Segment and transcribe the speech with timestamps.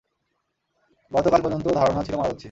[1.11, 2.39] গত কাল পর্যন্ত ধারণা ছিল মারা যাচ্ছি।